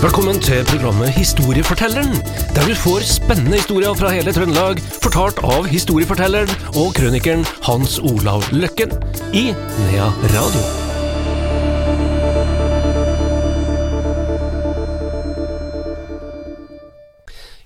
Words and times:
Velkommen 0.00 0.38
til 0.40 0.62
programmet 0.64 1.10
Historiefortelleren, 1.12 2.14
der 2.56 2.62
du 2.64 2.72
får 2.72 3.02
spennende 3.04 3.58
historier 3.58 3.92
fra 3.92 4.08
hele 4.14 4.32
Trøndelag, 4.32 4.78
fortalt 5.04 5.42
av 5.44 5.66
historiefortelleren 5.68 6.48
og 6.80 6.94
krønikeren 6.96 7.42
Hans 7.66 7.98
Olav 8.00 8.46
Løkken 8.48 8.94
i 9.36 9.50
Nea 9.52 10.06
Radio. 10.32 10.62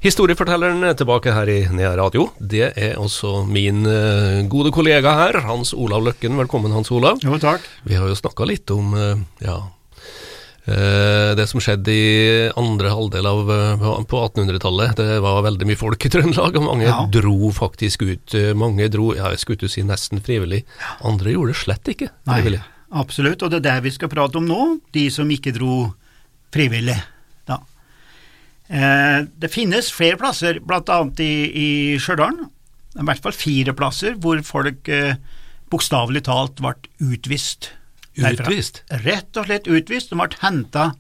Historiefortelleren 0.03 0.82
er 0.91 0.98
tilbake 0.98 1.37
her 1.39 1.55
i 1.55 1.61
Nea 1.71 1.95
Radio. 2.03 2.27
Det 2.37 2.73
er 2.75 2.98
også 2.98 3.45
min 3.46 3.87
eh, 3.87 4.43
gode 4.51 4.75
kollega 4.75 5.14
her, 5.23 5.39
Hans 5.46 5.71
Olav 5.71 6.03
Løkken. 6.11 6.35
Velkommen, 6.43 6.75
Hans 6.75 6.91
Olav. 6.91 7.23
Jo, 7.23 7.39
takk. 7.39 7.62
Vi 7.87 7.95
har 7.95 8.11
jo 8.11 8.19
snakka 8.19 8.51
litt 8.51 8.75
om 8.75 8.91
eh, 8.98 9.23
ja, 9.46 9.61
det 11.36 11.45
som 11.50 11.61
skjedde 11.61 11.93
i 11.93 12.50
andre 12.57 12.89
halvdel 12.95 13.27
av 13.29 13.50
eh, 13.53 13.82
på 14.09 14.21
1800-tallet. 14.31 14.95
Det 14.96 15.18
var 15.21 15.43
veldig 15.45 15.67
mye 15.68 15.77
folk 15.81 16.07
i 16.07 16.11
Trøndelag, 16.14 16.57
og 16.57 16.64
mange 16.71 16.86
Ja. 16.89 17.03
dro 17.13 17.50
faktisk 17.53 18.03
ut. 18.09 18.35
Eh, 18.39 18.55
Mange 18.57 18.89
dro, 18.89 19.11
ja, 19.17 19.29
jeg 19.35 19.43
skulle 19.43 19.69
si 19.69 19.82
nesten 19.85 20.22
frivillig. 20.25 20.63
Andre 21.05 21.35
gjorde 21.35 21.53
det 21.53 21.61
slett 21.61 21.91
ikke 21.93 22.08
Nei, 22.31 22.41
absolutt, 22.95 23.43
og 23.43 23.50
det 23.53 23.61
er 23.61 23.67
det 23.69 23.77
vi 23.91 23.95
skal 23.99 24.08
prate 24.13 24.39
om 24.41 24.46
nå, 24.49 24.61
de 24.95 25.08
som 25.13 25.29
ikke 25.29 25.53
dro 25.57 25.91
frivillig. 26.55 26.96
Da. 27.50 27.58
Eh, 28.72 29.25
det 29.36 29.50
finnes 29.53 29.91
flere 29.93 30.17
plasser, 30.21 30.61
annet 30.64 31.21
i, 31.21 31.33
i 31.53 31.69
Stjørdal, 32.00 32.41
i 32.94 33.05
hvert 33.05 33.20
fall 33.25 33.34
fire 33.36 33.75
plasser, 33.77 34.14
hvor 34.22 34.41
folk 34.47 34.89
eh, 34.89 35.17
bokstavelig 35.72 36.22
talt 36.28 36.61
ble 36.62 36.77
utvist. 37.03 37.72
Derfra. 38.23 38.47
Utvist? 38.47 38.83
Rett 39.05 39.41
og 39.41 39.48
slett 39.48 39.70
utvist. 39.70 40.12
De 40.12 40.19
ble 40.19 40.41
henta, 40.42 40.92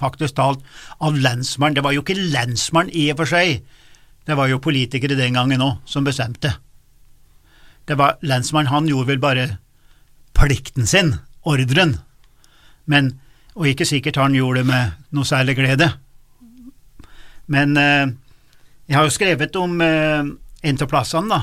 faktisk 0.00 0.38
talt, 0.38 0.64
av 1.00 1.18
lensmannen. 1.18 1.78
Det 1.78 1.84
var 1.86 1.96
jo 1.96 2.04
ikke 2.04 2.18
lensmannen 2.18 2.94
i 2.94 3.10
og 3.12 3.22
for 3.22 3.32
seg, 3.32 3.62
det 4.28 4.36
var 4.36 4.50
jo 4.50 4.60
politikere 4.62 5.16
den 5.18 5.34
gangen 5.34 5.62
òg 5.64 5.80
som 5.88 6.04
bestemte. 6.06 6.52
Det 7.88 7.96
var 7.98 8.20
Lensmannen 8.22 8.70
han 8.70 8.86
gjorde 8.86 9.08
vel 9.08 9.22
bare 9.22 9.46
plikten 10.36 10.86
sin, 10.86 11.16
ordren, 11.42 11.96
men, 12.86 13.14
og 13.56 13.66
ikke 13.70 13.88
sikkert 13.88 14.20
han 14.20 14.36
gjorde 14.36 14.60
det 14.60 14.68
med 14.68 14.92
noe 15.16 15.26
særlig 15.26 15.56
glede. 15.58 15.88
Men 17.50 17.74
eh, 17.80 18.12
jeg 18.86 18.98
har 18.98 19.08
jo 19.08 19.16
skrevet 19.16 19.58
om 19.58 19.80
eh, 19.82 20.22
en 20.62 20.80
av 20.84 20.90
plassene, 20.92 21.32
da, 21.32 21.40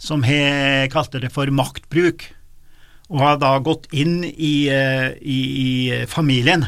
som 0.00 0.24
he 0.26 0.88
kalte 0.90 1.20
det 1.22 1.30
for 1.34 1.50
maktbruk, 1.54 2.24
og 3.10 3.22
har 3.24 3.40
da 3.42 3.56
gått 3.58 3.88
inn 3.90 4.22
i, 4.24 4.68
eh, 4.70 5.10
i, 5.18 5.38
i 5.66 5.70
familien, 6.06 6.64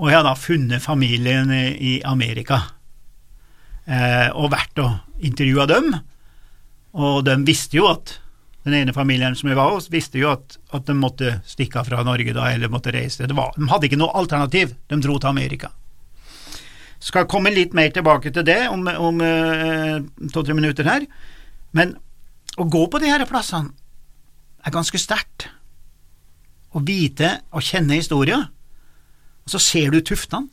og 0.00 0.08
jeg 0.08 0.18
har 0.18 0.26
da 0.26 0.34
funnet 0.38 0.82
familien 0.82 1.52
i, 1.52 2.00
Amerika, 2.08 2.62
eh, 3.86 4.28
og 4.34 4.50
vært 4.54 4.80
og 4.82 5.22
intervjua 5.26 5.68
dem, 5.70 5.92
og 6.96 7.22
de 7.28 7.36
visste 7.46 7.78
jo 7.78 7.86
at 7.90 8.16
den 8.66 8.74
ene 8.76 8.92
familien 8.92 9.36
som 9.38 9.48
jeg 9.48 9.58
var 9.60 9.70
hos, 9.72 9.88
visste 9.92 10.18
jo 10.20 10.32
at, 10.32 10.58
at 10.74 10.88
de 10.88 10.96
måtte 10.96 11.36
stikke 11.48 11.80
av 11.80 11.88
fra 11.88 12.02
Norge 12.04 12.34
da, 12.36 12.50
eller 12.50 12.72
måtte 12.72 12.92
reise. 12.92 13.24
Var, 13.24 13.54
de 13.56 13.68
hadde 13.70 13.88
ikke 13.88 14.00
noe 14.00 14.16
alternativ, 14.18 14.74
de 14.90 14.98
dro 15.00 15.16
til 15.20 15.30
Amerika. 15.30 15.70
Skal 17.00 17.28
komme 17.30 17.52
litt 17.54 17.72
mer 17.76 17.92
tilbake 17.94 18.32
til 18.34 18.44
det 18.44 18.66
om, 18.68 18.84
om 18.90 19.22
eh, 19.24 20.02
to-tre 20.34 20.56
minutter 20.56 20.88
her, 20.88 21.06
men 21.76 21.94
å 22.58 22.66
gå 22.66 22.84
på 22.90 23.00
de 23.00 23.08
her 23.08 23.24
plassene 23.30 23.70
er 24.66 24.74
ganske 24.74 24.98
sterkt. 25.00 25.48
Å 26.70 26.82
vite 26.86 27.40
og 27.50 27.64
kjenne 27.66 27.98
historia, 27.98 28.38
og 29.44 29.52
så 29.52 29.60
ser 29.62 29.94
du 29.94 30.00
tuftene. 30.04 30.48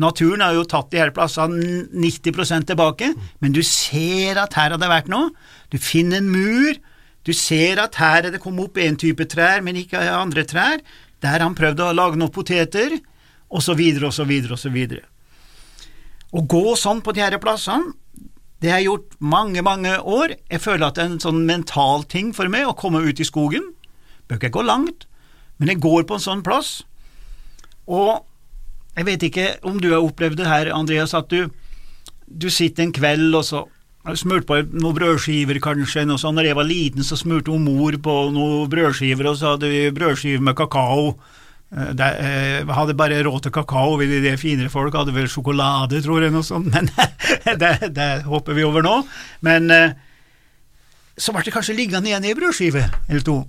Naturen 0.00 0.42
har 0.42 0.56
jo 0.56 0.64
tatt 0.66 0.88
de 0.90 0.98
her 0.98 1.12
plassene 1.14 1.84
90% 1.94 2.66
tilbake, 2.66 3.12
men 3.38 3.54
du 3.54 3.60
ser 3.62 4.40
at 4.42 4.56
her 4.58 4.72
har 4.74 4.80
det 4.80 4.90
vært 4.90 5.10
noe. 5.12 5.30
Du 5.70 5.78
finner 5.78 6.18
en 6.18 6.32
mur, 6.32 6.80
du 7.24 7.32
ser 7.36 7.78
at 7.82 7.94
her 8.00 8.26
er 8.26 8.34
det 8.34 8.42
kommet 8.42 8.66
opp 8.66 8.80
en 8.82 8.98
type 8.98 9.26
trær, 9.30 9.62
men 9.62 9.78
ikke 9.78 10.02
andre 10.10 10.42
trær. 10.50 10.82
Der 11.22 11.36
har 11.36 11.46
han 11.46 11.54
prøvd 11.56 11.84
å 11.84 11.92
lage 11.94 12.18
noen 12.18 12.34
poteter, 12.34 12.98
og 13.54 13.62
så 13.62 13.76
videre 13.78 14.10
og 14.10 14.16
så 14.16 14.26
videre 14.26 14.56
og 14.56 14.60
så 14.60 14.72
videre. 14.74 15.06
Å 16.34 16.42
gå 16.42 16.74
sånn 16.74 17.04
på 17.04 17.14
de 17.14 17.22
her 17.22 17.38
plassene, 17.38 17.94
det 18.58 18.72
har 18.72 18.80
jeg 18.80 18.88
gjort 18.88 19.16
mange, 19.20 19.62
mange 19.62 19.92
år. 20.00 20.34
Jeg 20.50 20.62
føler 20.64 20.88
at 20.88 20.96
det 20.96 21.04
er 21.04 21.10
en 21.12 21.22
sånn 21.22 21.42
mental 21.46 22.06
ting 22.10 22.32
for 22.34 22.48
meg 22.50 22.66
å 22.66 22.76
komme 22.78 23.02
ut 23.04 23.20
i 23.20 23.26
skogen. 23.28 23.66
Bør 24.28 24.40
ikke 24.40 24.54
gå 24.56 24.64
langt, 24.64 25.06
men 25.58 25.70
jeg 25.72 25.82
går 25.84 26.06
på 26.08 26.18
en 26.18 26.24
sånn 26.24 26.44
plass. 26.46 26.78
Og 27.84 28.24
jeg 28.94 29.08
vet 29.08 29.26
ikke 29.26 29.46
om 29.66 29.80
du 29.82 29.90
har 29.92 30.04
opplevd 30.04 30.40
det 30.40 30.48
her, 30.48 30.72
Andreas, 30.74 31.14
at 31.16 31.30
du, 31.32 31.50
du 32.26 32.48
sitter 32.52 32.86
en 32.86 32.94
kveld 32.94 33.34
og 33.34 33.44
så 33.46 33.64
smurt 34.12 34.44
på 34.48 34.58
noen 34.68 34.96
brødskiver, 34.96 35.58
kanskje. 35.64 36.04
Noe 36.08 36.20
sånt. 36.20 36.36
Når 36.36 36.50
jeg 36.50 36.58
var 36.58 36.68
liten, 36.68 37.06
så 37.06 37.16
smurte 37.16 37.54
hun 37.54 37.64
mor 37.64 37.96
på 38.04 38.16
noen 38.34 38.68
brødskiver, 38.72 39.30
og 39.30 39.38
så 39.40 39.54
hadde 39.54 39.70
vi 39.72 39.86
brødskiver 39.96 40.44
med 40.44 40.56
kakao. 40.58 41.14
De 41.74 42.06
eh, 42.06 42.74
hadde 42.76 42.94
bare 42.94 43.22
råd 43.26 43.46
til 43.46 43.54
kakao, 43.54 43.96
vi 43.98 44.06
de 44.22 44.36
finere 44.38 44.70
folk 44.70 44.94
hadde 44.94 45.14
vel 45.16 45.26
sjokolade, 45.32 46.02
tror 46.04 46.22
jeg, 46.22 46.34
noe 46.34 46.46
sånt, 46.46 46.68
men 46.74 46.90
det, 47.58 47.72
det 47.96 48.10
hopper 48.28 48.54
vi 48.54 48.66
over 48.66 48.84
nå. 48.84 49.00
Men 49.46 49.72
eh, 49.72 49.96
så 51.16 51.34
ble 51.34 51.42
det 51.46 51.54
kanskje 51.54 51.78
liggende 51.78 52.12
igjen 52.12 52.28
ei 52.28 52.36
brødskive 52.36 52.84
eller 53.08 53.24
to, 53.26 53.40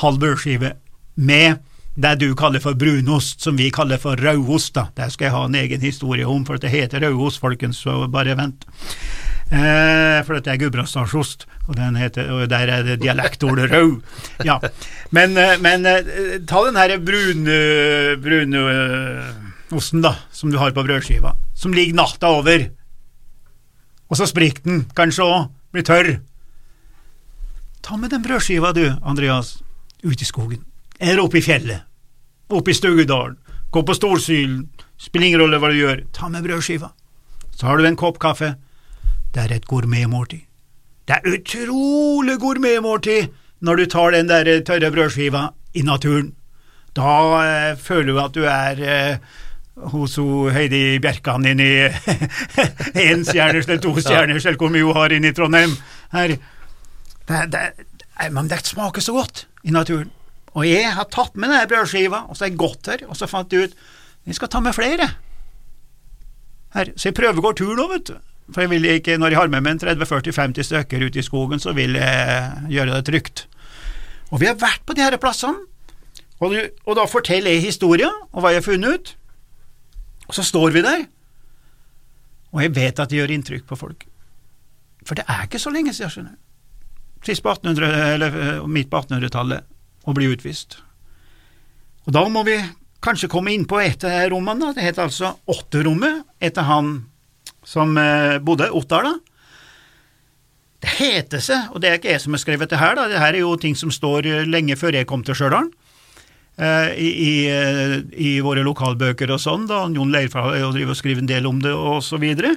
halv 0.00 0.18
brødskive, 0.22 0.74
med 1.16 1.62
det 1.94 2.16
du 2.18 2.32
kaller 2.34 2.62
for 2.62 2.74
brunost, 2.74 3.42
som 3.44 3.56
vi 3.58 3.70
kaller 3.70 4.00
for 4.02 4.18
rødost. 4.18 4.74
da. 4.74 4.88
Det 4.96 5.12
skal 5.12 5.28
jeg 5.28 5.34
ha 5.34 5.44
en 5.46 5.54
egen 5.54 5.80
historie 5.80 6.26
om, 6.26 6.44
for 6.46 6.58
det 6.58 6.72
heter 6.72 7.04
rødost, 7.06 7.40
folkens, 7.40 7.78
så 7.84 8.08
bare 8.10 8.34
vent. 8.38 8.66
Eh, 9.54 10.18
for 10.24 10.34
dette 10.34 10.50
er 10.50 10.58
Gudbrandsdalsost, 10.58 11.46
og, 11.68 11.78
og 11.78 12.48
der 12.50 12.70
er 12.72 12.82
det 12.82 13.00
dialektordet 13.02 13.70
rød. 13.70 14.00
Ja. 14.44 14.58
Men, 15.14 15.36
eh, 15.38 15.54
men 15.62 15.86
eh, 15.86 16.40
ta 16.48 16.64
den 16.66 16.80
her 16.80 16.96
brun, 16.98 17.46
eh, 17.46 18.14
brunosten, 18.18 20.02
da, 20.02 20.16
som 20.32 20.50
du 20.50 20.58
har 20.58 20.74
på 20.74 20.82
brødskiva, 20.82 21.36
som 21.54 21.76
ligger 21.76 22.00
natta 22.00 22.32
over, 22.40 22.70
og 24.10 24.18
så 24.18 24.26
sprikker 24.26 24.64
den 24.66 24.86
kanskje 24.96 25.28
òg, 25.28 25.52
blir 25.74 25.86
tørr. 25.86 26.10
Ta 27.84 27.96
med 28.00 28.10
den 28.10 28.24
brødskiva, 28.24 28.72
du, 28.74 28.88
Andreas, 29.04 29.60
ut 30.04 30.22
i 30.22 30.28
skogen, 30.28 30.64
eller 31.00 31.24
oppe 31.24 31.38
i 31.38 31.42
fjellet, 31.42 31.82
Oppe 32.48 32.70
i 32.70 32.74
Stugudalen. 32.74 33.36
gå 33.70 33.82
på 33.82 33.94
Storsylen, 33.94 34.68
spiller 35.00 35.26
ingen 35.26 35.40
rolle 35.40 35.58
hva 35.58 35.70
du 35.72 35.78
gjør, 35.78 36.04
ta 36.12 36.28
med 36.28 36.44
brødskiva. 36.44 36.90
Så 37.56 37.66
har 37.66 37.78
du 37.78 37.86
en 37.86 37.96
kopp 37.96 38.18
kaffe. 38.22 38.54
Det 39.34 39.42
er 39.42 39.54
et 39.56 39.66
gourmetmåltid. 39.66 40.44
Det 41.08 41.16
er 41.16 41.34
utrolig 41.34 42.36
gourmetmåltid 42.38 43.32
når 43.60 43.76
du 43.76 43.84
tar 43.86 44.14
den 44.14 44.28
der 44.28 44.60
tørre 44.60 44.90
brødskiva 44.92 45.48
i 45.74 45.82
naturen. 45.82 46.34
Da 46.94 47.08
eh, 47.40 47.78
føler 47.78 48.12
du 48.12 48.20
at 48.22 48.34
du 48.34 48.44
er 48.44 48.84
eh, 48.84 49.16
hos 49.90 50.14
Heidi 50.54 51.00
Bjerkan 51.02 51.46
inn 51.50 51.60
i 51.64 51.72
én 51.88 53.24
stjerners 53.28 53.66
eller 53.66 53.82
to 53.82 53.96
stjerners, 53.98 54.46
eller 54.46 54.60
hvor 54.60 54.70
mye 54.70 54.84
hun 54.86 54.94
har 55.00 55.16
inne 55.16 55.32
i 55.32 55.34
Trondheim. 55.34 55.74
Her. 56.12 56.36
Det, 57.26 57.42
det, 57.50 57.64
men 58.30 58.52
det 58.52 58.62
smaker 58.68 59.02
så 59.02 59.16
godt 59.16 59.46
i 59.64 59.74
naturen. 59.74 60.12
Og 60.54 60.68
jeg 60.68 60.92
har 60.94 61.08
tatt 61.10 61.34
med 61.34 61.50
denne 61.50 61.66
brødskiva, 61.70 62.24
og 62.28 62.36
så 62.36 62.44
har 62.44 62.52
jeg 62.52 62.60
gått 62.60 62.90
her, 62.92 63.04
og 63.08 63.18
så 63.18 63.28
fant 63.30 63.52
jeg 63.52 63.70
ut 63.70 63.78
jeg 64.24 64.38
skal 64.38 64.48
ta 64.48 64.60
med 64.64 64.72
flere. 64.76 65.08
Her. 66.74 66.92
Så 66.96 67.10
jeg 67.10 67.16
prøvegår 67.18 67.56
tur 67.58 67.74
nå, 67.76 67.88
vet 67.90 68.06
du. 68.08 68.14
For 68.52 68.64
jeg 68.64 68.72
vil 68.72 68.86
ikke, 68.92 69.16
når 69.20 69.34
jeg 69.34 69.40
har 69.40 69.50
med 69.52 69.64
meg 69.64 69.76
en 69.76 69.82
30-40-50 69.82 70.68
stykker 70.68 71.04
ute 71.06 71.20
i 71.20 71.24
skogen, 71.24 71.60
så 71.60 71.74
vil 71.76 71.96
jeg 71.96 72.70
gjøre 72.72 72.96
det 72.96 73.04
trygt. 73.08 73.44
Og 74.32 74.40
vi 74.40 74.48
har 74.48 74.56
vært 74.60 74.84
på 74.86 74.96
de 74.96 75.04
her 75.04 75.16
plassene, 75.20 75.66
og, 76.42 76.52
du, 76.52 76.60
og 76.84 76.96
da 76.98 77.04
forteller 77.08 77.54
jeg 77.54 77.62
historien 77.68 78.12
og 78.32 78.42
hva 78.42 78.50
jeg 78.52 78.60
har 78.60 78.66
funnet 78.66 78.96
ut. 78.96 79.12
Og 80.28 80.36
så 80.36 80.44
står 80.44 80.74
vi 80.74 80.82
der, 80.84 81.04
og 82.54 82.62
jeg 82.62 82.74
vet 82.76 83.00
at 83.02 83.10
det 83.10 83.18
gjør 83.18 83.32
inntrykk 83.34 83.66
på 83.68 83.78
folk. 83.78 84.04
For 85.04 85.18
det 85.18 85.26
er 85.28 85.46
ikke 85.46 85.60
så 85.60 85.72
lenge 85.74 85.92
siden, 85.92 86.12
skjønner 86.12 86.36
du. 86.36 86.40
Sist 87.24 87.42
på 87.42 87.50
1800, 87.50 87.92
eller 88.14 88.40
eh, 88.40 88.64
midt 88.68 88.90
på 88.92 89.00
1800-tallet, 89.00 89.64
å 90.04 90.14
bli 90.16 90.28
utvist. 90.28 90.76
Og 92.04 92.12
da 92.12 92.24
må 92.28 92.42
vi 92.44 92.58
kanskje 93.04 93.30
komme 93.32 93.54
inn 93.54 93.64
på 93.68 93.80
et 93.80 94.04
av 94.04 94.26
rommene, 94.32 94.74
det 94.76 94.84
heter 94.84 95.06
altså 95.06 95.34
Åtterommet, 95.48 96.24
etter 96.44 96.68
han 96.68 96.98
som 97.64 97.96
eh, 98.00 98.36
bodde, 98.44 98.68
Ottar, 98.76 99.08
da. 99.08 99.14
Det 100.84 100.92
heter 100.98 101.40
seg, 101.40 101.72
og 101.72 101.80
det 101.80 101.88
er 101.88 101.96
ikke 101.96 102.12
jeg 102.12 102.20
som 102.26 102.36
har 102.36 102.42
skrevet 102.42 102.74
det 102.74 102.80
her, 102.82 102.98
da, 102.98 103.08
det 103.08 103.22
her 103.22 103.32
er 103.32 103.40
jo 103.40 103.54
ting 103.60 103.76
som 103.78 103.92
står 103.94 104.28
eh, 104.28 104.44
lenge 104.44 104.76
før 104.76 105.00
jeg 105.00 105.08
kom 105.08 105.24
til 105.24 105.38
Stjørdal, 105.38 105.72
i, 106.54 107.08
i, 107.10 107.30
i 108.14 108.28
våre 108.38 108.62
lokalbøker 108.62 109.32
og 109.34 109.40
sånn, 109.42 109.64
da, 109.66 109.80
Jon 109.90 110.12
Leirfall 110.14 110.52
har 110.52 110.68
drevet 110.76 110.92
og 110.92 110.98
skrevet 111.00 111.24
en 111.24 111.30
del 111.32 111.48
om 111.50 111.56
det, 111.58 111.72
og 111.74 111.98
så 112.06 112.14
videre. 112.22 112.52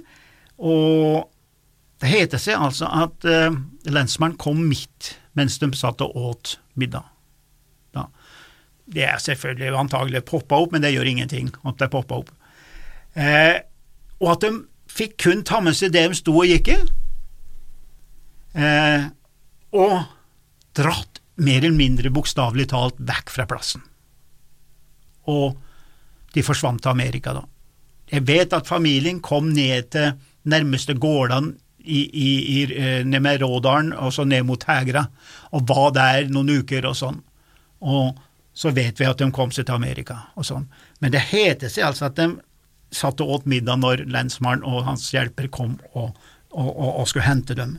Og 0.62 1.26
det 2.02 2.10
heter 2.12 2.42
seg 2.42 2.62
altså 2.62 2.90
at 2.94 3.26
eh, 3.26 3.54
lensmannen 3.90 4.38
kom 4.40 4.60
midt 4.70 5.16
mens 5.38 5.58
de 5.62 5.70
satt 5.78 6.02
og 6.06 6.16
åt 6.18 6.58
middag. 6.78 7.06
Da. 7.94 8.08
Det 8.86 9.06
er 9.06 9.22
selvfølgelig 9.22 9.74
antagelig 9.78 10.24
poppa 10.30 10.60
opp, 10.62 10.74
men 10.74 10.84
det 10.86 10.94
gjør 10.94 11.10
ingenting 11.10 11.52
at 11.68 11.78
det 11.82 11.92
poppa 11.94 12.22
opp. 12.22 12.32
Eh, 13.18 13.58
og 14.22 14.32
at 14.34 14.46
de 14.46 14.52
fikk 14.90 15.18
kun 15.26 15.44
ta 15.46 15.60
med 15.62 15.78
seg 15.78 15.94
det 15.94 16.08
de 16.10 16.18
sto 16.18 16.34
og 16.38 16.50
gikk 16.50 16.72
i, 16.74 16.78
eh, 18.62 19.10
og 19.78 19.98
dratt 20.78 21.22
mer 21.38 21.62
eller 21.62 21.78
mindre 21.78 22.14
bokstavelig 22.14 22.70
talt 22.74 22.98
vekk 22.98 23.34
fra 23.34 23.46
plassen. 23.50 23.84
Og 25.30 25.58
de 26.34 26.44
forsvant 26.46 26.82
til 26.82 26.94
Amerika, 26.94 27.34
da. 27.34 27.44
Jeg 28.08 28.24
vet 28.30 28.54
at 28.56 28.70
familien 28.70 29.20
kom 29.22 29.50
ned 29.52 29.90
til 29.92 30.14
nærmeste 30.48 30.96
gårdene 30.96 31.58
i, 31.88 32.02
i, 32.12 32.30
i, 32.54 32.62
eh, 32.76 33.02
ned 33.08 33.24
med 33.24 33.42
Rådalen 33.42 33.94
og 33.96 34.14
så 34.14 34.26
ned 34.28 34.46
mot 34.48 34.64
Hegra, 34.68 35.08
og 35.56 35.68
var 35.70 35.92
der 35.96 36.30
noen 36.32 36.60
uker 36.60 36.86
og 36.90 36.98
sånn. 37.00 37.22
Og 37.82 38.18
så 38.58 38.72
vet 38.74 39.00
vi 39.00 39.08
at 39.08 39.20
de 39.22 39.30
kom 39.32 39.52
seg 39.54 39.68
til 39.68 39.78
Amerika 39.78 40.20
og 40.36 40.48
sånn. 40.48 40.68
Men 41.00 41.14
det 41.14 41.28
heter 41.30 41.72
seg 41.72 41.88
altså 41.88 42.08
at 42.10 42.18
de 42.20 42.32
satt 42.94 43.22
og 43.22 43.34
åt 43.36 43.50
middag 43.50 43.82
når 43.82 44.06
lensmannen 44.10 44.66
og 44.66 44.86
hans 44.88 45.10
hjelper 45.14 45.50
kom 45.54 45.76
og, 45.92 46.16
og, 46.52 46.70
og, 46.72 46.92
og 47.02 47.10
skulle 47.10 47.28
hente 47.28 47.58
dem. 47.58 47.78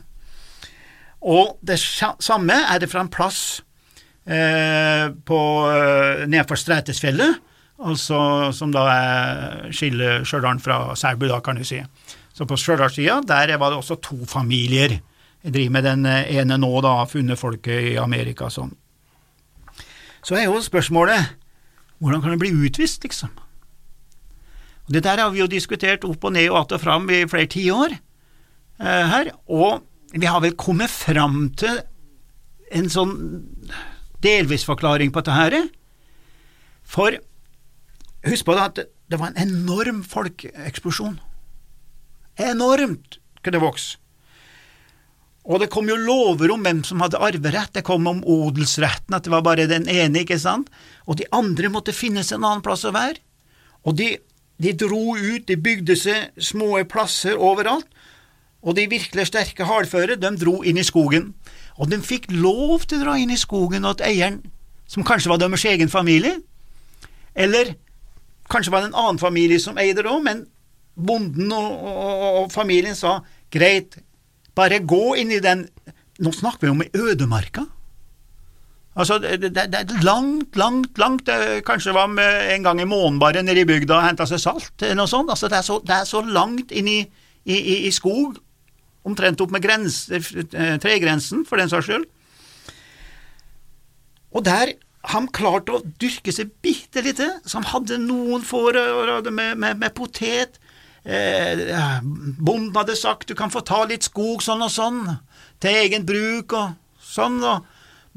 Og 1.19 1.57
det 1.65 1.79
samme 1.81 2.55
er 2.69 2.79
det 2.79 2.87
fra 2.91 3.03
en 3.03 3.11
plass 3.11 3.61
eh, 4.23 5.09
på, 5.11 5.39
eh, 5.73 6.25
nedfor 6.31 6.59
Strætesfjellet, 6.59 7.41
altså 7.79 8.19
som 8.55 8.73
da 8.75 8.85
er 8.91 9.69
skiller 9.75 10.25
Stjørdal 10.27 10.59
fra 10.63 10.79
Selbu, 10.99 11.27
da, 11.31 11.39
kan 11.43 11.59
du 11.59 11.65
si. 11.67 11.79
Så 12.35 12.47
på 12.47 12.57
Stjørdalssida, 12.59 13.21
der 13.27 13.57
var 13.57 13.71
det 13.71 13.79
også 13.81 13.99
to 14.03 14.19
familier. 14.27 14.99
Jeg 15.43 15.53
driver 15.55 15.75
med 15.75 15.87
den 15.87 16.05
eh, 16.05 16.31
ene 16.39 16.59
nå, 16.59 16.71
da, 16.83 16.97
funnet 17.07 17.39
folket 17.39 17.93
i 17.93 17.97
Amerika 17.99 18.49
sånn. 18.51 18.73
Så 20.23 20.35
er 20.35 20.49
jo 20.49 20.59
spørsmålet 20.63 21.35
hvordan 21.99 22.23
kan 22.23 22.33
det 22.33 22.41
bli 22.41 22.51
utvist, 22.55 23.03
liksom? 23.03 23.31
Og 24.87 24.93
Det 24.93 25.03
der 25.03 25.19
har 25.21 25.29
vi 25.29 25.39
jo 25.39 25.47
diskutert 25.47 26.03
opp 26.07 26.23
og 26.23 26.33
ned 26.33 26.49
og 26.49 26.57
att 26.57 26.71
og 26.71 26.81
fram 26.81 27.09
i 27.09 27.27
flere 27.27 27.47
tiår 27.47 27.91
eh, 28.79 29.05
her, 29.11 29.31
og 29.47 29.83
vi 30.13 30.25
har 30.25 30.41
vel 30.41 30.55
kommet 30.55 30.89
fram 30.89 31.51
til 31.57 31.81
en 32.71 32.89
sånn 32.89 33.13
delvis 34.23 34.65
forklaring 34.65 35.11
på 35.11 35.21
dette. 35.21 35.69
For 36.83 37.19
husk 38.27 38.47
på 38.47 38.55
det 38.57 38.65
at 38.65 38.83
det 39.09 39.19
var 39.19 39.31
en 39.31 39.41
enorm 39.47 40.03
folkeeksplosjon. 40.03 41.17
Enormt 42.39 43.19
kunne 43.43 43.57
det 43.57 43.63
vokse. 43.63 43.97
Og 45.49 45.61
det 45.63 45.69
kom 45.73 45.87
jo 45.89 45.95
lover 45.97 46.51
om 46.53 46.65
hvem 46.65 46.81
som 46.85 47.01
hadde 47.01 47.19
arverett, 47.25 47.71
det 47.73 47.85
kom 47.87 48.05
om 48.11 48.19
odelsretten, 48.27 49.15
at 49.15 49.25
det 49.25 49.31
var 49.33 49.45
bare 49.45 49.69
den 49.69 49.87
ene, 49.89 50.21
ikke 50.21 50.37
sant, 50.37 50.67
og 51.07 51.17
de 51.17 51.25
andre 51.33 51.71
måtte 51.73 51.95
finnes 51.95 52.29
en 52.35 52.43
annen 52.43 52.61
plass 52.65 52.83
å 52.85 52.93
være. 52.93 53.17
Og 53.87 53.95
de, 53.97 54.11
de 54.61 54.75
dro 54.77 55.15
ut, 55.15 55.47
de 55.47 55.57
bygde 55.57 55.95
seg 55.97 56.43
små 56.43 56.75
plasser 56.91 57.39
overalt, 57.39 57.87
og 58.59 58.75
de 58.75 58.89
virkelig 58.91 59.29
sterke 59.29 59.65
hardføre, 59.65 60.19
de 60.19 60.33
dro 60.37 60.59
inn 60.67 60.77
i 60.77 60.85
skogen. 60.85 61.31
Og 61.79 61.89
de 61.89 62.01
fikk 62.03 62.27
lov 62.35 62.83
til 62.83 62.99
å 62.99 63.05
dra 63.07 63.17
inn 63.17 63.31
i 63.31 63.39
skogen 63.39 63.87
og 63.87 63.97
at 63.97 64.09
eieren, 64.09 64.41
som 64.89 65.05
kanskje 65.07 65.31
var 65.31 65.39
deres 65.39 65.63
egen 65.69 65.89
familie, 65.89 66.35
eller 67.33 67.73
kanskje 68.49 68.73
var 68.73 68.83
det 68.83 68.91
en 68.91 69.01
annen 69.01 69.21
familie 69.21 69.59
som 69.61 69.77
eide 69.77 70.03
det 70.03 70.11
òg, 70.11 70.23
men 70.25 70.45
bonden 70.99 71.51
og, 71.55 71.69
og, 71.71 72.23
og 72.43 72.53
familien 72.53 72.97
sa 72.97 73.19
greit, 73.53 73.99
bare 74.57 74.81
gå 74.83 75.15
inn 75.21 75.35
i 75.35 75.43
den 75.43 75.67
Nå 76.19 76.33
snakker 76.35 76.65
vi 76.65 76.71
om 76.73 76.81
ødemarka. 76.83 77.61
Altså, 78.99 79.15
det, 79.23 79.55
er 79.55 80.03
langt, 80.03 80.57
langt, 80.59 80.97
langt 80.99 81.21
det 81.29 81.61
Kanskje 81.63 81.93
var 81.95 82.09
med 82.11 82.49
en 82.55 82.65
gang 82.65 82.81
i 82.81 82.87
måneden 82.89 83.21
bare 83.21 83.43
nede 83.43 83.63
i 83.63 83.69
bygda 83.69 83.95
og 83.95 84.03
henta 84.03 84.27
seg 84.27 84.41
salt, 84.43 84.73
eller 84.81 84.97
noe 84.99 85.07
sånt. 85.07 85.31
Altså, 85.31 85.47
det 85.47 85.61
er 85.61 85.63
så, 85.63 85.77
det 85.87 85.95
er 85.95 86.09
så 86.09 86.19
langt 86.25 86.73
inn 86.75 86.89
i, 86.91 86.97
i, 87.45 87.55
i, 87.55 87.77
i 87.87 87.93
skog, 87.95 88.35
omtrent 89.07 89.39
opp 89.39 89.55
med 89.55 89.63
grens, 89.63 90.01
eh, 90.11 90.75
tregrensen, 90.83 91.45
for 91.47 91.61
den 91.61 91.71
saks 91.71 91.87
skyld. 91.87 92.03
Og 94.35 94.43
der 94.45 94.75
han 95.07 95.29
klarte 95.31 95.77
å 95.77 95.83
dyrke 96.01 96.33
seg 96.35 96.51
bitte 96.63 97.03
lite, 97.05 97.29
så 97.45 97.59
han 97.61 97.69
hadde 97.71 97.99
noen 98.03 98.43
får 98.45 98.79
med, 99.31 99.55
med, 99.57 99.79
med 99.79 99.93
potet, 99.95 100.59
eh, 101.07 102.01
Bonden 102.03 102.75
hadde 102.75 102.97
sagt 102.99 103.29
du 103.29 103.35
kan 103.37 103.53
få 103.53 103.63
ta 103.63 103.85
litt 103.87 104.09
skog 104.09 104.43
sånn 104.43 104.65
og 104.65 104.73
sånn, 104.73 105.01
til 105.63 105.79
egen 105.85 106.05
bruk 106.07 106.55
og 106.57 106.75
sånn, 106.99 107.39
og 107.43 107.63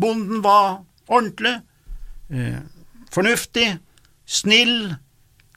bonden 0.03 0.43
var 0.43 0.83
ordentlig, 1.07 1.55
eh, 2.35 2.61
fornuftig, 3.15 3.77
snill, 4.27 4.95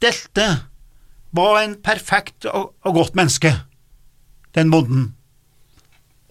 delte, 0.03 0.47
var 1.35 1.61
en 1.63 1.75
perfekt 1.83 2.45
og, 2.47 2.75
og 2.85 3.01
godt 3.01 3.17
menneske, 3.17 3.51
den 4.55 4.71
bonden, 4.71 5.09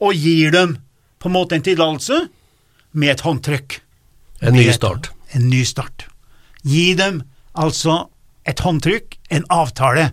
og 0.01 0.15
gir 0.15 0.55
dem 0.55 0.79
på 1.19 1.31
en 1.31 1.35
måte 1.35 1.59
en 1.59 1.65
tillatelse 1.65 2.27
med 2.95 3.15
et 3.15 3.25
håndtrykk. 3.25 3.81
En 4.45 4.55
ny 4.55 4.69
start. 4.73 5.11
En 5.33 5.49
ny 5.49 5.65
start. 5.65 6.07
Gi 6.63 6.93
dem 6.99 7.23
altså 7.57 8.09
et 8.45 8.61
håndtrykk, 8.61 9.17
en 9.33 9.47
avtale, 9.53 10.11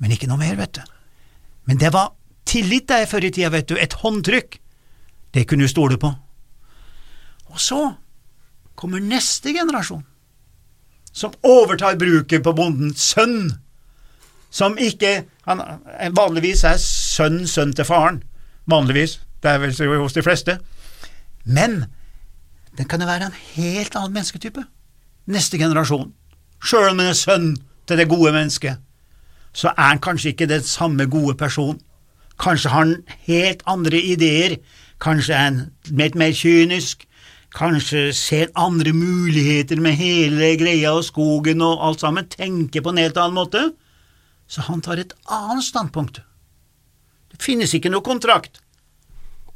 men 0.00 0.12
ikke 0.12 0.28
noe 0.28 0.40
mer, 0.40 0.58
vet 0.60 0.76
du. 0.76 0.82
Men 1.68 1.80
det 1.80 1.92
var 1.94 2.12
tillit 2.48 2.88
der 2.90 3.06
før 3.08 3.24
i 3.24 3.30
tida, 3.32 3.50
vet 3.54 3.68
du, 3.70 3.76
et 3.80 3.96
håndtrykk. 4.02 4.58
Det 5.32 5.46
kunne 5.48 5.64
du 5.64 5.72
stole 5.72 5.96
på. 6.00 6.10
Og 7.50 7.60
så 7.60 7.80
kommer 8.76 9.00
neste 9.00 9.54
generasjon, 9.54 10.04
som 11.12 11.34
overtar 11.44 11.98
bruket 12.00 12.44
på 12.44 12.54
bondens 12.56 13.10
sønn, 13.12 13.50
som 14.50 14.76
ikke 14.78 15.22
han, 15.46 15.62
Vanligvis 16.16 16.64
er 16.66 16.78
sønn 16.82 17.44
sønn 17.48 17.74
til 17.76 17.86
faren, 17.86 18.22
vanligvis, 18.70 19.20
det 19.42 19.50
er 19.52 19.62
vel 19.62 20.00
hos 20.02 20.16
de 20.16 20.24
fleste, 20.24 20.58
men 21.44 21.84
den 22.78 22.88
kan 22.88 23.00
jo 23.02 23.08
være 23.08 23.30
en 23.30 23.40
helt 23.54 23.96
annen 23.96 24.14
mennesketype. 24.14 24.62
Neste 25.30 25.58
generasjon, 25.58 26.12
sjøl 26.62 26.92
om 26.92 27.02
han 27.02 27.10
er 27.10 27.18
sønn 27.18 27.50
til 27.88 27.98
det 27.98 28.08
gode 28.10 28.32
mennesket 28.36 28.78
så 29.52 29.72
er 29.76 29.82
han 29.92 30.02
kanskje 30.02 30.32
ikke 30.32 30.46
den 30.46 30.62
samme 30.62 31.06
gode 31.10 31.34
person. 31.34 31.80
Kanskje 32.40 32.70
har 32.70 32.84
han 32.84 32.96
helt 33.26 33.62
andre 33.66 34.00
ideer, 34.00 34.56
kanskje 35.00 35.34
er 35.34 35.44
han 35.44 35.60
litt 35.90 36.14
mer 36.14 36.32
kynisk, 36.36 37.04
kanskje 37.56 38.12
ser 38.14 38.52
andre 38.54 38.92
muligheter 38.92 39.80
med 39.82 39.98
hele 39.98 40.54
greia 40.56 40.94
og 40.94 41.04
skogen 41.04 41.62
og 41.62 41.82
alt 41.86 42.00
sammen, 42.00 42.28
tenker 42.30 42.82
på 42.82 42.94
en 42.94 43.02
helt 43.02 43.18
annen 43.18 43.36
måte, 43.36 43.64
så 44.48 44.64
han 44.66 44.80
tar 44.80 45.02
et 45.02 45.14
annet 45.26 45.66
standpunkt. 45.66 46.22
Det 47.30 47.42
finnes 47.42 47.74
ikke 47.74 47.90
noe 47.90 48.02
kontrakt. 48.06 48.62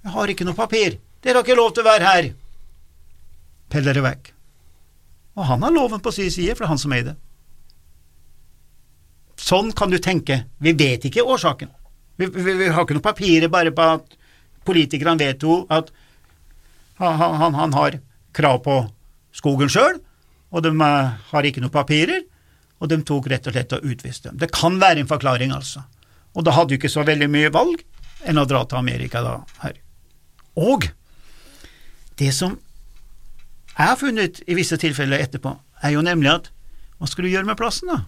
Jeg 0.05 0.13
har 0.13 0.31
ikke 0.31 0.45
noe 0.45 0.59
papir. 0.59 0.99
Dere 1.25 1.41
har 1.41 1.47
ikke 1.47 1.57
lov 1.57 1.73
til 1.75 1.83
å 1.83 1.89
være 1.89 2.11
her. 2.11 2.29
Pell 3.75 3.87
dere 3.87 4.05
vekk. 4.05 4.29
Og 5.35 5.49
han 5.49 5.65
har 5.67 5.75
loven 5.75 6.03
på 6.03 6.13
sin 6.15 6.31
side, 6.31 6.55
for 6.55 6.63
det 6.63 6.69
er 6.69 6.73
han 6.77 6.83
som 6.83 6.93
eier 6.95 7.09
det. 7.09 7.15
Sånn 9.45 9.73
kan 9.75 9.91
du 9.91 9.99
tenke. 9.99 10.45
Vi 10.63 10.73
vet 10.79 11.09
ikke 11.09 11.25
årsaken. 11.27 11.73
Vi, 12.23 12.29
vi, 12.31 12.53
vi 12.61 12.69
har 12.71 12.87
ikke 12.87 12.95
noe 12.95 13.05
papirer 13.05 13.51
bare 13.51 13.73
på 13.75 13.87
at 13.97 14.15
politikerne 14.65 15.19
vedtok 15.19 15.73
at 15.75 15.91
han, 17.03 17.19
han, 17.19 17.57
han, 17.59 17.75
har 17.75 17.99
krav 18.37 18.61
på 18.63 18.77
skogen 19.35 19.73
sjøl, 19.73 19.99
og 20.55 20.63
de 20.63 20.71
eh, 20.71 21.17
har 21.33 21.49
ikke 21.49 21.65
noe 21.65 21.75
papirer, 21.75 22.23
og 22.79 22.91
de 22.93 23.01
tok 23.03 23.27
rett 23.33 23.49
og 23.51 23.57
slett 23.57 23.75
og 23.75 23.89
utviste 23.91 24.31
dem. 24.31 24.39
Det 24.39 24.53
kan 24.55 24.79
være 24.79 25.03
en 25.03 25.11
forklaring, 25.11 25.51
altså. 25.57 25.83
Og 26.39 26.47
da 26.47 26.55
hadde 26.55 26.71
du 26.71 26.79
ikke 26.79 26.93
så 26.93 27.03
veldig 27.07 27.27
mye 27.31 27.51
valg 27.55 27.83
enn 28.31 28.39
å 28.39 28.47
dra 28.47 28.63
til 28.71 28.79
Amerika 28.79 29.23
da, 29.27 29.35
her. 29.65 29.81
Og 30.63 30.87
det 32.23 32.31
som 32.37 32.55
jeg 33.75 33.91
har 33.91 33.99
funnet 33.99 34.43
i 34.47 34.57
visse 34.59 34.79
tilfeller 34.81 35.23
etterpå, 35.25 35.57
er 35.83 35.95
jo 35.97 36.05
nemlig 36.05 36.31
at 36.31 36.51
hva 36.99 37.09
skal 37.11 37.27
du 37.27 37.33
gjøre 37.33 37.49
med 37.49 37.59
plassen, 37.59 37.91
da? 37.91 38.05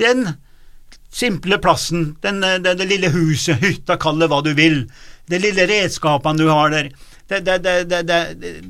den 0.00 0.34
simple 1.10 1.58
plassen, 1.58 2.14
den, 2.22 2.40
det, 2.40 2.76
det, 2.78 2.86
lille 2.88 3.10
huset, 3.12 3.58
hytta, 3.60 3.98
kall 4.00 4.20
det 4.22 4.30
hva 4.30 4.40
du 4.46 4.52
vil, 4.56 4.84
de 5.30 5.40
lille 5.42 5.66
redskapene 5.68 6.40
du 6.40 6.48
har 6.50 6.70
der, 6.72 6.90
det, 7.30 8.20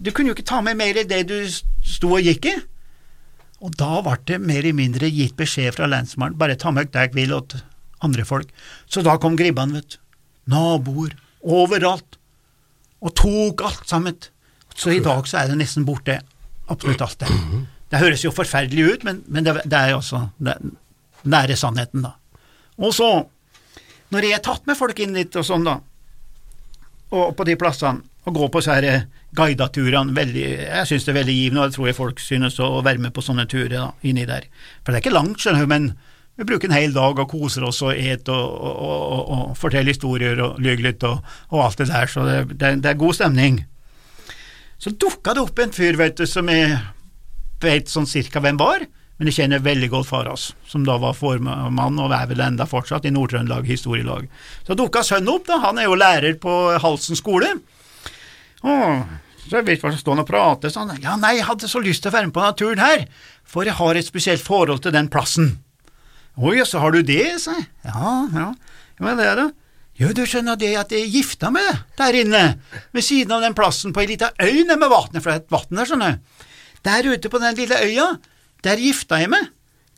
du 0.00 0.10
kunne 0.12 0.32
jo 0.32 0.36
ikke 0.36 0.48
ta 0.48 0.60
med 0.64 0.76
mer 0.80 0.98
i 1.00 1.06
det 1.08 1.22
du 1.30 1.38
sto 1.48 2.16
og 2.18 2.26
gikk 2.26 2.50
i. 2.50 2.56
Og 3.60 3.72
da 3.76 4.00
ble 4.04 4.16
det 4.28 4.40
mer 4.40 4.62
eller 4.62 4.76
mindre 4.76 5.08
gitt 5.12 5.36
beskjed 5.36 5.76
fra 5.76 5.88
lensmannen, 5.88 6.38
bare 6.40 6.58
ta 6.60 6.72
med 6.72 6.92
deg 6.92 7.16
vil 7.16 7.32
åt 7.36 7.58
andre 8.04 8.24
folk. 8.28 8.52
Så 8.88 9.04
da 9.04 9.16
kom 9.20 9.36
gribbene, 9.36 9.80
vet 9.80 9.96
du. 9.96 9.98
Naboer, 10.50 11.14
overalt. 11.40 12.16
Og 13.00 13.14
tok 13.16 13.64
alt 13.64 13.88
sammen. 13.88 14.16
Så 14.80 14.94
i 14.94 15.02
dag 15.04 15.26
så 15.28 15.42
er 15.42 15.50
det 15.50 15.58
nesten 15.60 15.84
borte, 15.84 16.20
absolutt 16.72 17.02
alt 17.04 17.20
det. 17.20 17.28
Det 17.90 18.00
høres 18.00 18.24
jo 18.24 18.32
forferdelig 18.32 18.86
ut, 18.86 19.04
men, 19.04 19.22
men 19.28 19.44
det, 19.44 19.58
det, 19.66 19.76
er 19.76 19.96
også 19.96 20.22
den 20.38 20.76
nære 21.28 21.56
sannheten, 21.58 22.06
da. 22.06 22.14
Og 22.80 22.94
så, 22.96 23.08
når 24.14 24.24
jeg 24.24 24.38
har 24.38 24.44
tatt 24.46 24.68
med 24.70 24.78
folk 24.78 25.02
inn 25.02 25.16
dit 25.18 25.36
og 25.36 25.44
sånn, 25.44 25.66
da, 25.66 25.76
og 27.10 27.34
på 27.36 27.44
de 27.48 27.58
plassene, 27.60 28.06
og 28.28 28.36
går 28.36 28.50
på 28.52 28.60
disse 28.60 28.94
guideturene, 29.36 30.14
veldig, 30.16 30.46
jeg 30.62 30.88
synes 30.88 31.06
det 31.06 31.12
er 31.12 31.18
veldig 31.18 31.34
givende, 31.34 31.60
og 31.60 31.68
jeg 31.68 31.76
tror 31.76 31.88
jeg 31.88 31.98
folk 31.98 32.22
synes 32.22 32.58
å 32.62 32.70
være 32.84 33.02
med 33.02 33.14
på 33.16 33.24
sånne 33.24 33.46
turer 33.50 33.74
da, 33.74 33.88
inni 34.06 34.26
der. 34.28 34.46
For 34.80 34.92
det 34.92 35.00
er 35.00 35.04
ikke 35.04 35.16
langt, 35.16 35.42
skjønner 35.42 35.66
du, 35.66 35.74
men 35.74 35.92
Vi 36.40 36.44
bruker 36.46 36.70
en 36.70 36.72
hel 36.72 36.94
dag 36.94 37.18
og 37.20 37.28
koser 37.28 37.66
oss 37.68 37.82
og 37.84 37.90
et 37.92 38.28
og, 38.32 38.52
og, 38.64 38.76
og, 39.12 39.24
og 39.34 39.56
forteller 39.60 39.92
historier 39.92 40.38
og 40.40 40.60
lyver 40.62 40.86
litt 40.86 41.02
og 41.04 41.18
alt 41.52 41.82
det 41.82 41.90
der, 41.90 42.06
så 42.08 42.24
det, 42.24 42.36
det, 42.54 42.70
det 42.80 42.88
er 42.94 43.02
god 43.02 43.18
stemning. 43.18 43.58
Så 44.80 44.94
dukka 44.96 45.34
det 45.36 45.44
opp 45.44 45.60
en 45.60 45.74
fyr, 45.76 45.98
vet 46.00 46.16
du, 46.16 46.24
som 46.28 46.48
jeg 46.48 46.78
vet 47.60 47.90
sånn 47.92 48.08
cirka 48.08 48.40
hvem 48.40 48.56
var, 48.60 48.86
men 49.20 49.28
jeg 49.28 49.42
kjenner 49.42 49.60
veldig 49.60 49.90
godt 49.92 50.08
far 50.08 50.30
hans, 50.30 50.46
som 50.64 50.86
da 50.88 50.94
var 51.00 51.12
formann 51.12 51.98
og 52.00 52.14
er 52.16 52.30
vel 52.30 52.40
enda 52.40 52.64
fortsatt 52.68 53.04
i 53.04 53.12
Nord-Trøndelag 53.12 53.68
historielag. 53.68 54.30
Så 54.64 54.76
dukka 54.80 55.02
sønnen 55.04 55.34
opp, 55.34 55.44
da, 55.50 55.58
han 55.66 55.76
er 55.76 55.90
jo 55.90 55.98
lærer 56.00 56.38
på 56.40 56.54
Halsen 56.80 57.20
skole. 57.20 57.52
Åh, 58.64 59.02
så 59.44 59.58
jeg 59.58 59.68
vet 59.68 59.84
hva 59.84 59.92
som 59.92 60.00
står 60.00 60.22
og 60.24 60.30
prater, 60.30 60.72
sånn, 60.72 60.94
ja 61.04 61.18
nei, 61.20 61.34
jeg 61.36 61.48
hadde 61.50 61.68
så 61.68 61.84
lyst 61.84 62.06
til 62.06 62.12
å 62.12 62.16
være 62.16 62.30
med 62.30 62.36
på 62.38 62.46
naturen 62.46 62.80
her, 62.80 63.04
for 63.44 63.68
jeg 63.68 63.76
har 63.76 64.00
et 64.00 64.08
spesielt 64.08 64.44
forhold 64.46 64.80
til 64.86 64.96
den 64.96 65.12
plassen. 65.12 65.58
Å 66.40 66.56
ja, 66.56 66.64
så 66.64 66.80
har 66.80 66.96
du 66.96 67.02
det, 67.04 67.26
sa 67.44 67.58
jeg. 67.58 67.68
Ja, 67.84 68.14
ja, 68.32 68.52
hva 69.04 69.12
er 69.20 69.42
det? 69.42 69.50
Jo, 70.00 70.14
du 70.16 70.22
skjønner 70.24 70.56
det 70.56 70.72
at 70.80 70.92
jeg 70.96 71.10
gifta 71.12 71.50
meg 71.52 71.66
der 71.98 72.16
inne, 72.22 72.44
ved 72.96 73.04
siden 73.04 73.34
av 73.36 73.44
den 73.44 73.56
plassen 73.56 73.92
på 73.92 74.00
ei 74.00 74.08
lita 74.08 74.30
øy 74.40 74.62
nede 74.62 74.78
med 74.80 74.88
vatnet, 74.88 75.20
for 75.20 75.28
det 75.28 75.34
er 75.34 75.42
et 75.42 75.52
vann 75.52 75.76
der, 75.76 75.88
skjønner 75.90 76.14
du. 76.14 76.44
Der 76.88 77.08
ute 77.12 77.28
på 77.28 77.40
den 77.42 77.58
lille 77.58 77.80
øya, 77.84 78.06
der 78.64 78.80
gifta 78.80 79.18
jeg 79.20 79.28
meg. 79.34 79.50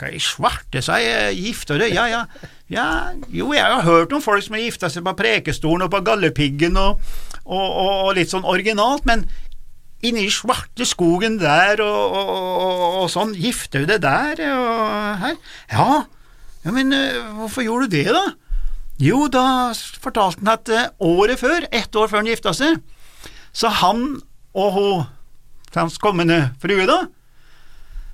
Hva 0.02 0.10
i 0.10 0.18
svarte, 0.18 0.82
sa 0.82 0.96
jeg, 0.98 1.36
gifta 1.38 1.76
du? 1.78 1.86
Ja, 1.86 2.08
ja, 2.10 2.24
ja, 2.72 2.86
jo, 3.30 3.52
jeg 3.54 3.62
har 3.62 3.86
hørt 3.86 4.14
om 4.16 4.24
folk 4.24 4.42
som 4.42 4.56
har 4.58 4.64
gifta 4.64 4.90
seg 4.90 5.06
på 5.06 5.14
Prekestolen 5.20 5.86
og 5.86 5.92
på 5.94 6.02
Galdhøpiggen 6.02 6.80
og, 6.80 6.98
og, 7.44 7.62
og, 7.62 7.92
og 8.08 8.12
litt 8.18 8.32
sånn 8.32 8.48
originalt, 8.48 9.06
men 9.06 9.28
inni 10.02 10.26
svarte 10.34 10.82
skogen 10.88 11.38
der 11.38 11.78
og, 11.86 13.06
sånn, 13.12 13.36
gifter 13.38 13.86
du 13.86 13.92
deg 13.94 14.02
der 14.02 14.42
og 14.50 15.22
her? 15.22 15.38
Ja, 15.70 15.88
ja, 16.62 16.74
men 16.74 16.90
uh, 16.90 17.36
hvorfor 17.38 17.62
gjorde 17.62 17.86
du 17.86 18.00
det, 18.00 18.08
da? 18.10 18.24
Jo, 19.02 19.24
da 19.26 19.72
fortalte 20.02 20.44
han 20.44 20.52
at 20.52 20.70
uh, 20.70 20.82
året 21.02 21.40
før, 21.40 21.66
ett 21.74 21.96
år 21.98 22.10
før 22.10 22.20
han 22.20 22.30
gifta 22.30 22.52
seg, 22.54 22.78
så 23.50 23.70
han 23.82 24.04
og 24.52 24.68
hun, 24.76 25.06
hans 25.74 25.98
kommende 25.98 26.52
frue, 26.62 26.84
da, 26.86 27.00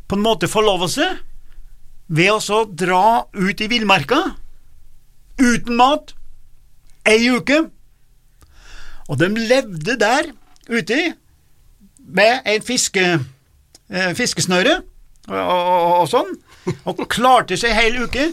på 0.09 0.17
en 0.17 0.25
måte 0.25 0.49
forlova 0.49 0.89
seg 0.89 1.19
ved 2.09 2.31
å 2.33 2.41
så 2.41 2.63
dra 2.65 3.27
ut 3.37 3.61
i 3.61 3.69
villmarka 3.69 4.21
uten 5.39 5.77
mat 5.77 6.15
ei 7.09 7.29
uke, 7.37 7.67
og 9.09 9.21
de 9.21 9.29
levde 9.37 9.97
der 10.01 10.31
ute 10.69 10.99
med 12.09 12.49
en 12.49 12.65
fiske, 12.65 13.05
eh, 13.93 14.13
fiskesnøre 14.17 14.79
og, 15.29 15.37
og, 15.37 15.93
og 16.01 16.09
sånn, 16.09 16.33
og 16.89 17.05
klarte 17.13 17.59
seg 17.61 17.75
ei 17.75 17.83
hel 17.83 18.01
uke, 18.07 18.31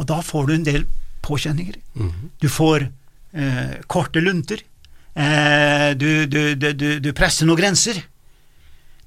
og 0.00 0.08
da 0.08 0.22
får 0.24 0.48
du 0.48 0.54
en 0.56 0.66
del 0.70 0.88
påkjenninger. 1.24 1.76
Du 2.40 2.48
får 2.48 2.88
eh, 3.32 3.74
korte 3.86 4.20
lunter, 4.24 4.62
eh, 5.14 5.90
du, 5.98 6.26
du, 6.26 6.54
du, 6.54 6.72
du, 6.72 6.88
du 7.00 7.12
presser 7.12 7.48
noen 7.48 7.60
grenser. 7.60 8.02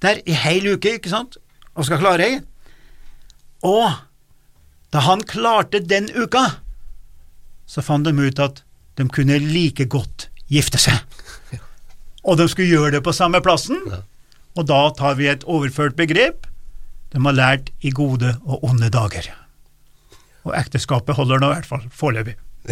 Der 0.01 0.21
i 0.25 0.33
hel 0.33 0.65
uke, 0.73 0.97
ikke 0.97 1.11
sant, 1.11 1.37
og 1.75 1.85
skal 1.85 2.01
klare 2.01 2.25
ei. 2.27 2.39
Og 3.67 3.85
da 4.91 5.03
han 5.05 5.21
klarte 5.23 5.79
den 5.85 6.09
uka, 6.17 6.47
så 7.69 7.83
fant 7.85 8.07
de 8.07 8.11
ut 8.17 8.39
at 8.41 8.63
de 8.99 9.05
kunne 9.07 9.37
like 9.39 9.85
godt 9.87 10.27
gifte 10.51 10.81
seg. 10.81 10.97
Og 12.27 12.37
de 12.37 12.45
skulle 12.51 12.69
gjøre 12.69 12.97
det 12.97 13.03
på 13.05 13.13
samme 13.15 13.39
plassen, 13.41 13.79
og 14.57 14.65
da 14.67 14.81
tar 14.97 15.15
vi 15.17 15.29
et 15.31 15.45
overført 15.49 15.95
begrep. 15.97 16.45
De 17.13 17.21
har 17.23 17.37
lært 17.37 17.71
i 17.81 17.89
gode 17.95 18.35
og 18.43 18.65
onde 18.67 18.89
dager. 18.93 19.29
Og 20.47 20.55
ekteskapet 20.57 21.17
holder 21.17 21.41
nå 21.41 21.51
i 21.51 21.59
hvert 21.59 21.69
fall 21.69 21.85
foreløpig. 21.93 22.37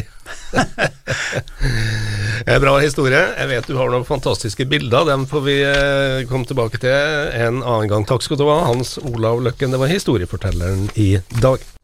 Bra 2.63 2.75
historie. 2.79 3.21
Jeg 3.37 3.49
vet 3.49 3.67
du 3.69 3.77
har 3.77 3.89
noen 3.93 4.05
fantastiske 4.07 4.65
bilder. 4.69 5.07
Dem 5.09 5.25
får 5.29 5.41
vi 5.45 5.57
eh, 5.65 6.27
komme 6.29 6.45
tilbake 6.49 6.81
til 6.81 6.93
en 6.93 7.61
annen 7.63 7.89
gang. 7.91 8.05
Takk 8.09 8.25
skal 8.25 8.39
du 8.39 8.47
ha, 8.49 8.61
Hans 8.69 8.97
Olav 9.01 9.41
Løkken. 9.45 9.73
Det 9.73 9.81
var 9.81 9.91
historiefortelleren 9.91 10.89
i 10.99 11.11
dag. 11.41 11.78